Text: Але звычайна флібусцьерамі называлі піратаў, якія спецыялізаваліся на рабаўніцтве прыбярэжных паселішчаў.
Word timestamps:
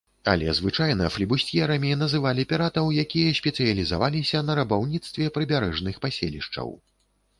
Але 0.31 0.47
звычайна 0.59 1.09
флібусцьерамі 1.15 1.91
называлі 2.03 2.47
піратаў, 2.53 2.89
якія 3.03 3.35
спецыялізаваліся 3.41 4.43
на 4.49 4.53
рабаўніцтве 4.61 5.29
прыбярэжных 5.37 5.95
паселішчаў. 6.07 6.67